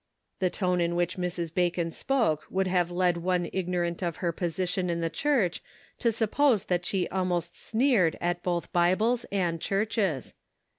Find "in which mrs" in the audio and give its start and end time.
0.81-1.53